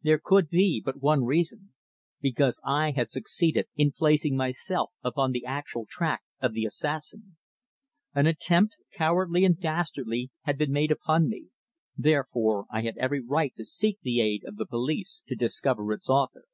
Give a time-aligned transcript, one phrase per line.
[0.00, 1.74] There could be but one reason.
[2.22, 7.36] Because I had succeeded in placing myself upon the actual track of the assassin.
[8.14, 11.48] An attempt, cowardly and dastardly, had been made upon me,
[11.94, 16.08] therefore I had every right to seek the aid of the police to discover its
[16.08, 16.46] author.